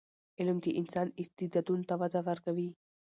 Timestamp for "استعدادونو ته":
1.21-1.95